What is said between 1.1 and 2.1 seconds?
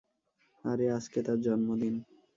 তার জন্মদিন!